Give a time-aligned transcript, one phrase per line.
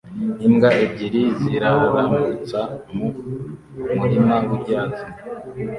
[0.47, 2.59] Imbwa ebyiri ziraramutsa
[2.95, 3.07] mu
[3.99, 5.05] murima wibyatsi